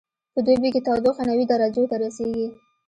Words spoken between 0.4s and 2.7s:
دوبي کې تودوخه نوي درجو ته رسیږي